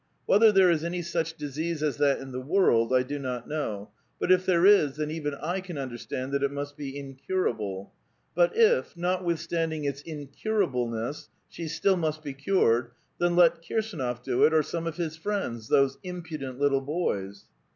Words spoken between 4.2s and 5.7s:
if there is, then even I